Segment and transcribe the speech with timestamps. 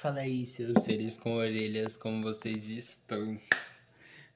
[0.00, 3.38] Fala aí, seus seres com orelhas, como vocês estão?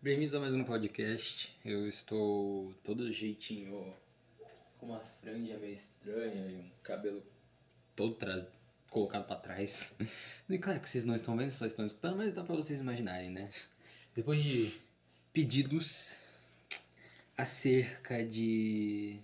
[0.03, 1.57] Bem-vindos a mais um podcast.
[1.65, 3.91] Eu estou todo jeitinho,
[4.77, 7.23] com uma franja meio estranha e um cabelo
[7.97, 8.47] todo tra...
[8.91, 9.95] colocado para trás.
[10.51, 13.31] E claro que vocês não estão vendo, só estão escutando, mas dá para vocês imaginarem,
[13.31, 13.49] né?
[14.15, 14.71] Depois de
[15.33, 16.19] pedidos
[17.39, 19.19] acerca de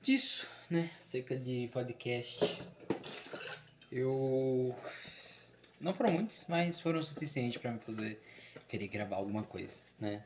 [0.00, 0.90] disso, né?
[0.98, 2.64] Acerca de podcast
[3.98, 4.74] eu.
[5.80, 8.20] Não foram muitos, mas foram suficientes para me fazer
[8.68, 10.22] querer gravar alguma coisa, né?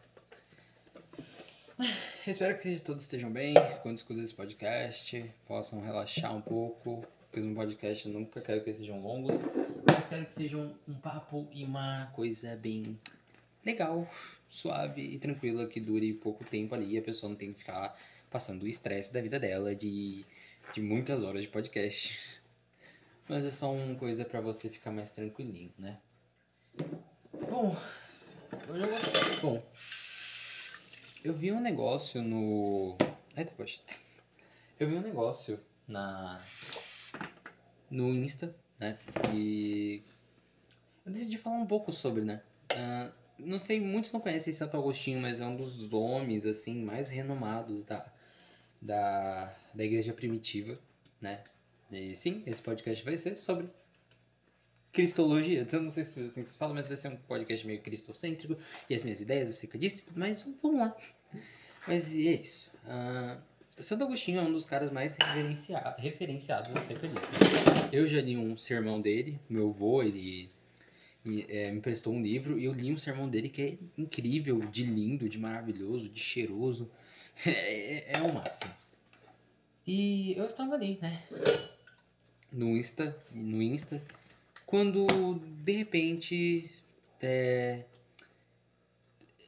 [1.78, 7.04] Eu espero que todos estejam bem, quando escutam esse podcast, possam relaxar um pouco.
[7.32, 9.36] Pois um podcast eu nunca quero que sejam longos,
[9.86, 12.98] mas quero que sejam um papo e uma coisa bem
[13.64, 14.08] legal,
[14.48, 17.96] suave e tranquila que dure pouco tempo ali e a pessoa não tem que ficar
[18.30, 20.24] passando o estresse da vida dela de,
[20.74, 22.39] de muitas horas de podcast.
[23.30, 26.00] Mas é só uma coisa para você ficar mais tranquilinho, né?
[27.48, 27.76] Bom,
[28.68, 29.40] hoje eu vou...
[29.40, 29.62] Bom,
[31.22, 32.96] eu vi um negócio no...
[33.36, 33.80] Eita, poxa.
[34.80, 36.40] Eu vi um negócio na...
[37.88, 38.98] No Insta, né?
[39.32, 40.02] E...
[41.06, 42.42] Eu decidi falar um pouco sobre, né?
[42.72, 47.08] Uh, não sei, muitos não conhecem Santo Agostinho, mas é um dos nomes, assim, mais
[47.08, 48.12] renomados da...
[48.82, 50.76] Da, da igreja primitiva,
[51.20, 51.44] né?
[51.90, 53.68] E sim, esse podcast vai ser sobre
[54.92, 55.66] cristologia.
[55.70, 58.56] Eu não sei se assim se fala, mas vai ser um podcast meio cristocêntrico
[58.88, 60.46] e as minhas ideias acerca disso e tudo mais.
[60.62, 60.96] Vamos lá.
[61.86, 62.70] Mas é isso.
[62.84, 67.30] Uh, Santo Agostinho é um dos caras mais referencia referenciados acerca disso.
[67.92, 70.50] Eu já li um sermão dele, meu avô, ele
[71.48, 74.84] é, me prestou um livro e eu li um sermão dele que é incrível, de
[74.84, 76.90] lindo, de maravilhoso, de cheiroso.
[77.46, 78.70] É, é, é o máximo.
[79.86, 81.22] E eu estava ali, né?
[82.52, 84.02] No Insta, no Insta,
[84.66, 85.34] quando
[85.64, 86.70] de repente
[87.20, 87.84] é,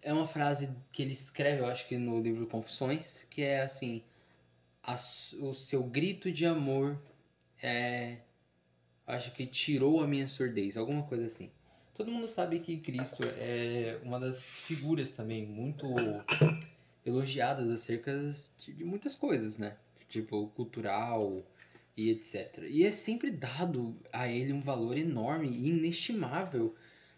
[0.02, 4.02] é uma frase que ele escreve, eu acho que no livro Confissões, que é assim:
[4.82, 4.94] a,
[5.40, 7.00] o seu grito de amor
[7.62, 8.18] é,
[9.06, 11.50] acho que tirou a minha surdez, alguma coisa assim.
[11.94, 15.86] Todo mundo sabe que Cristo é uma das figuras também muito
[17.04, 18.12] elogiadas acerca
[18.58, 19.76] de muitas coisas, né?
[20.08, 21.42] Tipo cultural,
[21.96, 22.64] e etc.
[22.68, 26.74] E é sempre dado a ele um valor enorme e inestimável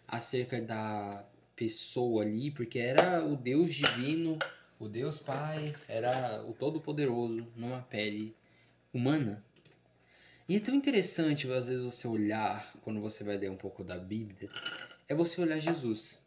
[0.07, 1.25] acerca da
[1.55, 4.37] pessoa ali, porque era o Deus divino,
[4.79, 8.35] o Deus Pai, era o Todo-Poderoso numa pele
[8.93, 9.43] humana.
[10.47, 13.97] E é tão interessante, às vezes, você olhar, quando você vai ler um pouco da
[13.97, 14.49] Bíblia,
[15.07, 16.21] é você olhar Jesus.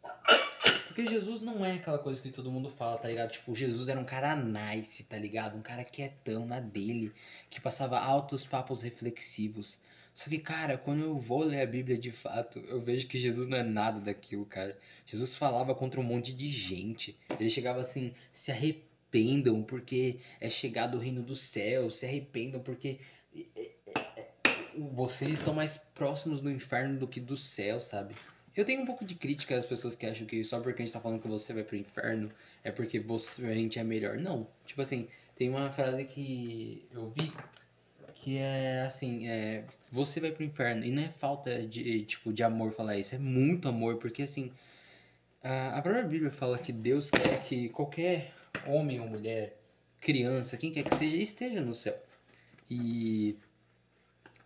[0.99, 3.31] Porque Jesus não é aquela coisa que todo mundo fala, tá ligado?
[3.31, 5.57] Tipo, Jesus era um cara nice, tá ligado?
[5.57, 7.13] Um cara quietão na dele,
[7.49, 9.79] que passava altos papos reflexivos.
[10.13, 13.47] Só que, cara, quando eu vou ler a Bíblia de fato, eu vejo que Jesus
[13.47, 14.77] não é nada daquilo, cara.
[15.05, 17.17] Jesus falava contra um monte de gente.
[17.39, 22.99] Ele chegava assim: se arrependam porque é chegado o reino dos céus, se arrependam porque
[24.91, 28.15] vocês estão mais próximos do inferno do que do céu, sabe?
[28.55, 30.93] Eu tenho um pouco de crítica às pessoas que acham que só porque a gente
[30.93, 32.31] tá falando que você vai pro inferno
[32.63, 34.17] é porque você, a gente é melhor.
[34.17, 34.47] Não.
[34.65, 37.31] Tipo assim, tem uma frase que eu vi
[38.19, 40.83] que é assim, é, você vai pro inferno.
[40.83, 44.51] E não é falta de, tipo, de amor falar isso, é muito amor, porque assim,
[45.41, 48.33] a, a própria Bíblia fala que Deus quer que qualquer
[48.67, 49.57] homem ou mulher,
[50.01, 51.97] criança, quem quer que seja, esteja no céu.
[52.69, 53.37] E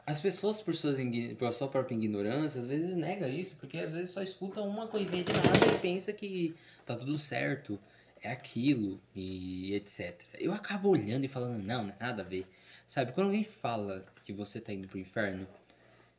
[0.06, 0.98] as pessoas, por, suas,
[1.38, 5.24] por sua própria ignorância, às vezes nega isso, porque às vezes só escuta uma coisinha
[5.24, 6.54] de nada e pensa que
[6.86, 7.80] tá tudo certo,
[8.22, 10.22] é aquilo e etc.
[10.40, 12.46] Eu acabo olhando e falando, não, não é nada a ver.
[12.86, 15.48] Sabe, quando alguém fala que você tá indo pro inferno,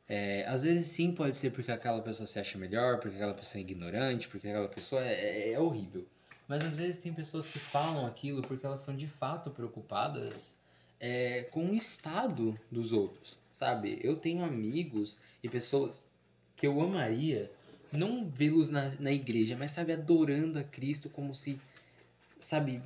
[0.07, 3.59] é, às vezes sim pode ser porque aquela pessoa se acha melhor, porque aquela pessoa
[3.59, 6.05] é ignorante, porque aquela pessoa é, é, é horrível.
[6.47, 10.57] Mas às vezes tem pessoas que falam aquilo porque elas estão de fato preocupadas
[10.99, 13.99] é, com o estado dos outros, sabe?
[14.01, 16.11] Eu tenho amigos e pessoas
[16.55, 17.51] que eu amaria
[17.91, 21.59] não vê-los na, na igreja, mas, sabe, adorando a Cristo como se,
[22.39, 22.81] sabe,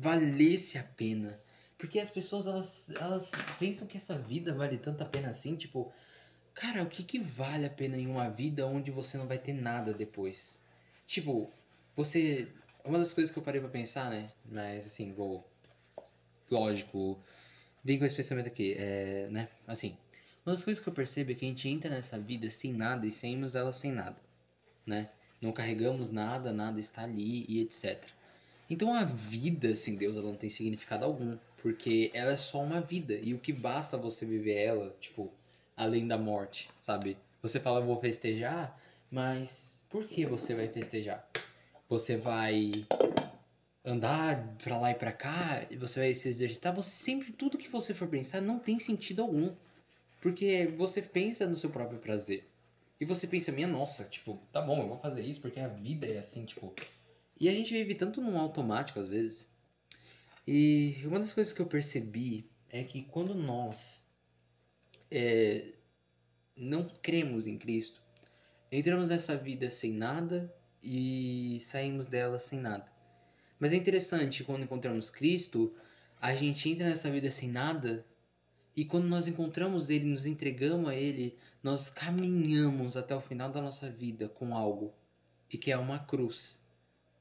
[0.00, 1.40] valesse a pena.
[1.78, 5.92] Porque as pessoas, elas, elas pensam que essa vida vale tanto a pena assim, tipo,
[6.52, 9.54] cara, o que, que vale a pena em uma vida onde você não vai ter
[9.54, 10.58] nada depois?
[11.06, 11.50] Tipo,
[11.96, 12.48] você.
[12.84, 14.30] Uma das coisas que eu parei pra pensar, né?
[14.44, 15.49] Mas assim, vou
[16.50, 17.18] lógico,
[17.84, 19.48] vem com esse pensamento aqui, é, né?
[19.66, 19.96] Assim,
[20.44, 23.06] uma das coisas que eu percebo é que a gente entra nessa vida sem nada
[23.06, 24.16] e saímos dela sem nada,
[24.86, 25.08] né?
[25.40, 28.04] Não carregamos nada, nada está ali e etc.
[28.68, 32.80] Então a vida sem Deus ela não tem significado algum, porque ela é só uma
[32.80, 35.32] vida e o que basta você viver ela, tipo,
[35.76, 37.16] além da morte, sabe?
[37.42, 38.78] Você fala, vou festejar,
[39.10, 41.26] mas por que você vai festejar?
[41.88, 42.70] Você vai
[43.90, 47.68] andar pra lá e pra cá, e você vai se exercitar, você sempre, tudo que
[47.68, 49.54] você for pensar não tem sentido algum.
[50.20, 52.46] Porque você pensa no seu próprio prazer.
[53.00, 56.06] E você pensa, minha nossa, tipo, tá bom, eu vou fazer isso porque a vida
[56.06, 56.74] é assim, tipo.
[57.38, 59.48] E a gente vive tanto num automático às vezes.
[60.46, 64.04] E uma das coisas que eu percebi é que quando nós
[65.10, 65.72] é,
[66.54, 68.02] não cremos em Cristo,
[68.70, 72.89] entramos nessa vida sem nada e saímos dela sem nada.
[73.60, 75.72] Mas é interessante, quando encontramos Cristo,
[76.20, 78.04] a gente entra nessa vida sem nada
[78.76, 83.60] e quando nós encontramos Ele, nos entregamos a Ele, nós caminhamos até o final da
[83.60, 84.94] nossa vida com algo,
[85.52, 86.58] e que é uma cruz.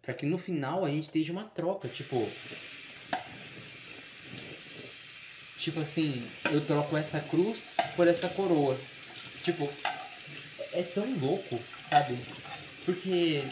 [0.01, 2.15] Para que no final a gente esteja uma troca, tipo.
[5.57, 8.79] Tipo assim, eu troco essa cruz por essa coroa.
[9.43, 9.69] Tipo,
[10.71, 11.59] é tão louco,
[11.89, 12.17] sabe?
[12.85, 13.43] Porque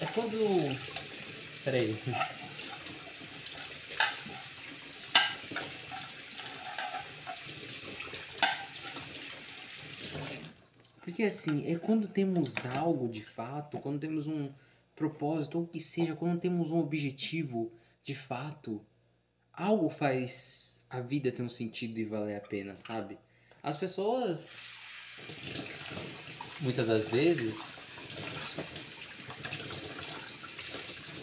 [0.00, 1.03] é quando.
[1.64, 1.96] Peraí.
[11.00, 14.52] Porque assim, é quando temos algo de fato, quando temos um
[14.94, 17.72] propósito, ou que seja, quando temos um objetivo
[18.02, 18.84] de fato,
[19.52, 23.18] algo faz a vida ter um sentido e valer a pena, sabe?
[23.62, 24.52] As pessoas,
[26.60, 27.73] muitas das vezes,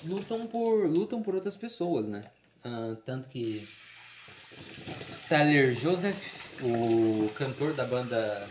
[0.06, 2.22] lutam por lutam por outras pessoas, né?
[2.66, 3.68] Uh, tanto que
[5.28, 8.46] Tyler Joseph, o cantor da banda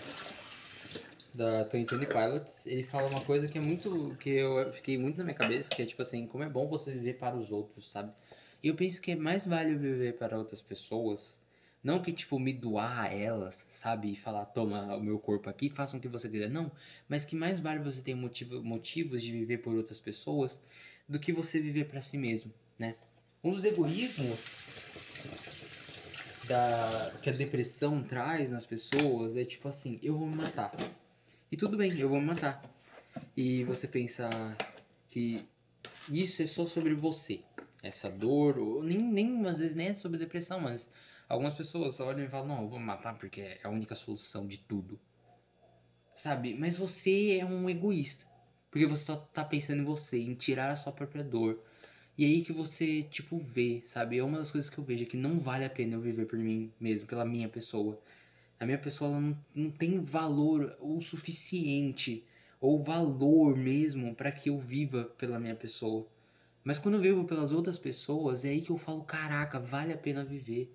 [1.34, 4.16] da Twenty Pilots, ele fala uma coisa que é muito.
[4.18, 6.92] que eu fiquei muito na minha cabeça, que é tipo assim, como é bom você
[6.92, 8.12] viver para os outros, sabe?
[8.62, 11.40] E eu penso que é mais vale viver para outras pessoas.
[11.82, 14.12] Não que, tipo, me doar a elas, sabe?
[14.12, 16.50] E falar, toma o meu corpo aqui, façam o que você quiser.
[16.50, 16.70] Não.
[17.08, 20.60] Mas que mais vale você ter motivo, motivos de viver por outras pessoas
[21.10, 22.94] do que você viver para si mesmo, né?
[23.42, 24.46] Um dos egoísmos
[26.44, 30.72] da, que a depressão traz nas pessoas é tipo assim, eu vou me matar.
[31.50, 32.62] E tudo bem, eu vou me matar.
[33.36, 34.56] E você pensar
[35.10, 35.44] que
[36.08, 37.40] isso é só sobre você.
[37.82, 40.88] Essa dor, ou nem, nem às vezes nem é sobre depressão, mas
[41.28, 44.46] algumas pessoas olham e falam, não, eu vou me matar porque é a única solução
[44.46, 45.00] de tudo.
[46.14, 46.54] Sabe?
[46.54, 48.29] Mas você é um egoísta.
[48.70, 51.58] Porque você só tá pensando em você, em tirar a sua própria dor.
[52.16, 54.18] E aí que você, tipo, vê, sabe?
[54.18, 56.26] É uma das coisas que eu vejo, é que não vale a pena eu viver
[56.26, 57.98] por mim mesmo, pela minha pessoa.
[58.58, 62.24] A minha pessoa ela não, não tem valor o suficiente
[62.60, 66.06] ou valor mesmo para que eu viva pela minha pessoa.
[66.62, 69.96] Mas quando eu vivo pelas outras pessoas, é aí que eu falo, caraca, vale a
[69.96, 70.70] pena viver,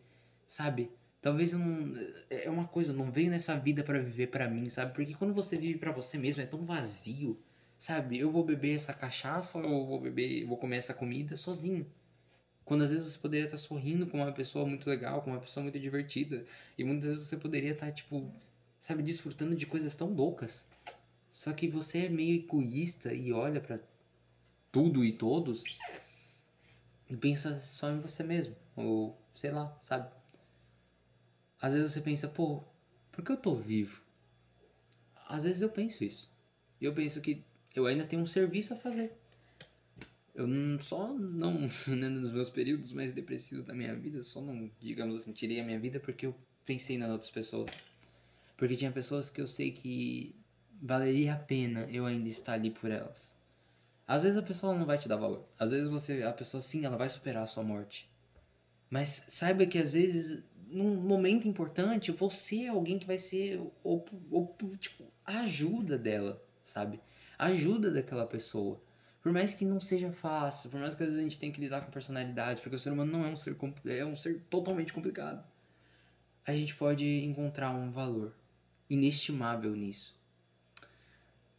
[0.48, 0.90] sabe?
[1.22, 1.96] Talvez eu não
[2.30, 4.94] é uma coisa, eu não venho nessa vida para viver para mim, sabe?
[4.94, 7.40] Porque quando você vive para você mesmo é tão vazio,
[7.78, 8.18] sabe?
[8.18, 11.86] Eu vou beber essa cachaça ou vou beber, vou comer essa comida sozinho.
[12.64, 15.64] Quando às vezes você poderia estar sorrindo com uma pessoa muito legal, com uma pessoa
[15.64, 16.46] muito divertida.
[16.78, 18.32] E muitas vezes você poderia estar, tipo,
[18.80, 20.68] sabe, desfrutando de coisas tão loucas.
[21.32, 23.80] Só que você é meio egoísta e olha para
[24.72, 25.78] tudo e todos
[27.10, 28.56] e pensa só em você mesmo.
[28.76, 30.10] Ou sei lá, sabe?
[31.62, 32.64] Às vezes você pensa, pô,
[33.12, 34.02] por que eu tô vivo?
[35.28, 36.32] Às vezes eu penso isso.
[36.80, 37.44] E eu penso que
[37.76, 39.12] eu ainda tenho um serviço a fazer.
[40.34, 44.70] Eu não, só não, né, nos meus períodos mais depressivos da minha vida, só não,
[44.80, 47.84] digamos assim, tirei a minha vida porque eu pensei nas outras pessoas.
[48.58, 50.36] Porque tinha pessoas que eu sei que
[50.82, 53.36] valeria a pena eu ainda estar ali por elas.
[54.08, 55.48] Às vezes a pessoa não vai te dar valor.
[55.58, 58.10] Às vezes você, a pessoa sim, ela vai superar a sua morte.
[58.90, 64.04] Mas saiba que às vezes, num momento importante, você é alguém que vai ser o,
[64.30, 67.00] o, o tipo, a ajuda dela, sabe?
[67.38, 68.82] Ajuda daquela pessoa.
[69.22, 71.60] Por mais que não seja fácil, por mais que às vezes a gente tenha que
[71.60, 74.94] lidar com personalidade, porque o ser humano não é um ser, é um ser totalmente
[74.94, 75.44] complicado,
[76.46, 78.36] a gente pode encontrar um valor
[78.88, 80.16] inestimável nisso.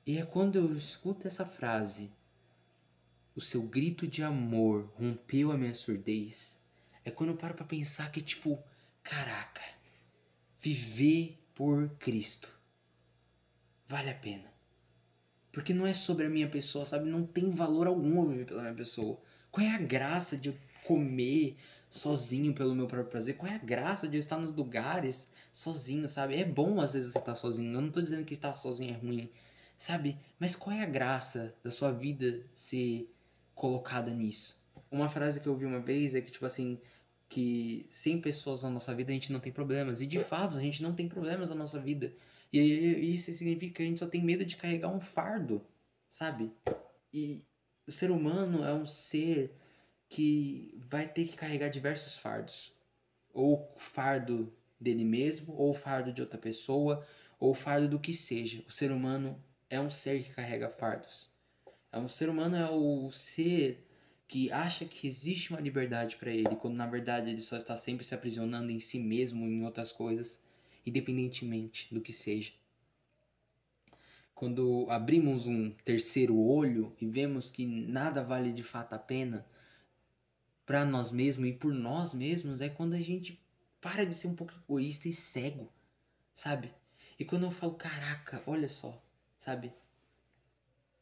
[0.07, 2.09] E é quando eu escuto essa frase,
[3.35, 6.61] o seu grito de amor rompeu a minha surdez,
[7.05, 8.63] é quando eu paro para pensar que, tipo,
[9.03, 9.63] caraca,
[10.61, 12.49] viver por Cristo
[13.89, 14.56] vale a pena.
[15.57, 17.09] Porque não é sobre a minha pessoa, sabe?
[17.09, 19.19] Não tem valor algum viver pela minha pessoa.
[19.51, 21.57] Qual é a graça de eu comer
[21.89, 23.39] sozinho pelo meu próprio prazer?
[23.39, 26.35] Qual é a graça de eu estar nos lugares sozinho, sabe?
[26.35, 27.73] É bom às vezes você estar sozinho.
[27.73, 29.31] Eu não tô dizendo que estar sozinho é ruim,
[29.79, 30.19] sabe?
[30.39, 33.11] Mas qual é a graça da sua vida ser
[33.55, 34.61] colocada nisso?
[34.91, 36.79] Uma frase que eu ouvi uma vez é que, tipo assim,
[37.31, 40.03] que sem pessoas na nossa vida a gente não tem problemas.
[40.03, 42.13] E de fato, a gente não tem problemas na nossa vida.
[42.53, 45.65] E isso significa que a gente só tem medo de carregar um fardo,
[46.09, 46.53] sabe?
[47.13, 47.45] E
[47.87, 49.53] o ser humano é um ser
[50.09, 52.73] que vai ter que carregar diversos fardos.
[53.33, 57.07] Ou fardo dele mesmo, ou fardo de outra pessoa,
[57.39, 58.65] ou fardo do que seja.
[58.67, 61.31] O ser humano é um ser que carrega fardos.
[61.93, 63.85] É um ser humano é o ser
[64.29, 68.05] que acha que existe uma liberdade para ele, quando na verdade ele só está sempre
[68.05, 70.43] se aprisionando em si mesmo, em outras coisas,
[70.87, 72.53] independentemente do que seja.
[74.35, 79.47] Quando abrimos um terceiro olho e vemos que nada vale de fato a pena
[80.65, 83.39] para nós mesmos e por nós mesmos, é quando a gente
[83.81, 85.73] para de ser um pouco egoísta e cego,
[86.33, 86.73] sabe?
[87.19, 89.03] E quando eu falo, caraca, olha só,
[89.39, 89.73] sabe?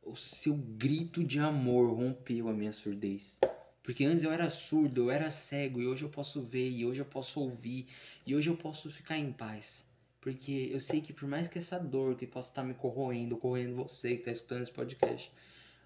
[0.04, 3.40] o seu grito de amor rompeu a minha surdez.
[3.82, 7.00] Porque antes eu era surdo, eu era cego, e hoje eu posso ver, e hoje
[7.00, 7.88] eu posso ouvir,
[8.26, 9.88] e hoje eu posso ficar em paz.
[10.20, 13.76] Porque eu sei que por mais que essa dor que possa estar me corroendo, corroendo
[13.76, 15.30] você que está escutando esse podcast,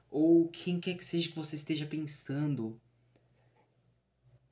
[0.08, 2.80] ou quem quer que seja que você esteja pensando,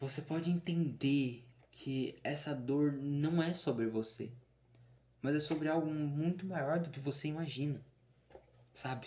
[0.00, 4.33] você pode entender que essa dor não é sobre você,
[5.23, 7.81] mas é sobre algo muito maior do que você imagina,
[8.73, 9.07] sabe?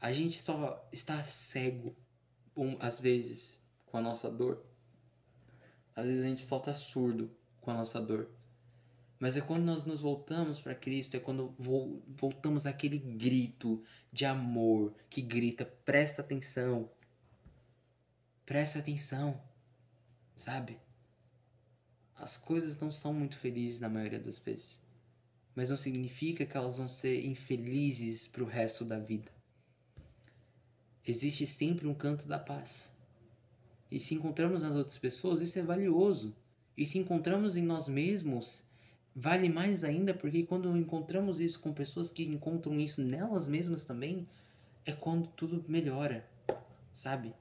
[0.00, 1.96] A gente só está cego,
[2.78, 4.64] às vezes, com a nossa dor.
[5.96, 7.30] Às vezes a gente só está surdo
[7.60, 8.28] com a nossa dor.
[9.18, 11.54] Mas é quando nós nos voltamos para Cristo, é quando
[12.08, 16.90] voltamos àquele grito de amor que grita: presta atenção,
[18.46, 19.40] presta atenção,
[20.34, 20.78] sabe?
[22.16, 24.82] As coisas não são muito felizes na maioria das vezes,
[25.54, 29.30] mas não significa que elas vão ser infelizes para o resto da vida
[31.10, 32.92] existe sempre um canto da paz.
[33.90, 36.34] E se encontramos nas outras pessoas, isso é valioso.
[36.80, 38.64] E se encontramos em nós mesmos,
[39.14, 44.26] vale mais ainda, porque quando encontramos isso com pessoas que encontram isso nelas mesmas também,
[44.86, 46.26] é quando tudo melhora,
[46.94, 47.34] sabe?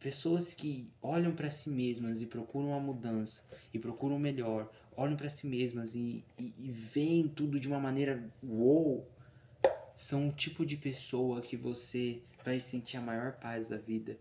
[0.00, 5.28] Pessoas que olham para si mesmas e procuram uma mudança e procuram melhor, olham para
[5.28, 9.08] si mesmas e, e, e veem tudo de uma maneira uou,
[9.94, 14.18] são o tipo de pessoa que você vai sentir a maior paz da vida.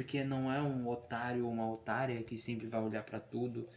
[0.00, 3.68] Porque não é um otário ou uma otária que sempre vai olhar para tudo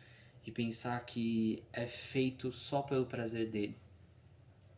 [0.46, 3.75] e pensar que é feito só pelo prazer dele.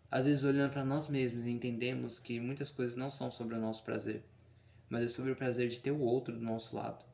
[0.09, 3.83] Às vezes, olhando para nós mesmos, entendemos que muitas coisas não são sobre o nosso
[3.83, 4.23] prazer,
[4.89, 7.05] mas é sobre o prazer de ter o outro do nosso lado.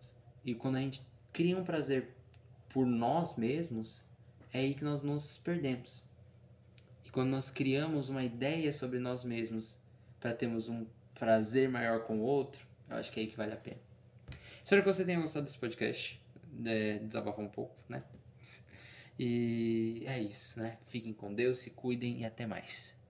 [0.46, 1.02] E quando a gente
[1.34, 2.16] cria um prazer
[2.70, 4.06] por nós mesmos,
[4.54, 6.06] é aí que nós nos perdemos.
[7.06, 9.78] E quando nós criamos uma ideia sobre nós mesmos
[10.22, 10.86] para termos um
[11.16, 13.91] prazer maior com o outro, eu acho que é aí que vale a pena.
[14.64, 16.22] Espero que você tenha gostado desse podcast.
[16.66, 18.04] É, desabafar um pouco, né?
[19.18, 20.78] E é isso, né?
[20.84, 23.01] Fiquem com Deus, se cuidem e até mais.